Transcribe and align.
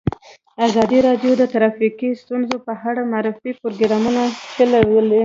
ازادي 0.67 0.99
راډیو 1.07 1.31
د 1.37 1.43
ټرافیکي 1.53 2.09
ستونزې 2.21 2.57
په 2.65 2.73
اړه 2.89 3.01
د 3.05 3.09
معارفې 3.11 3.51
پروګرامونه 3.61 4.23
چلولي. 4.57 5.19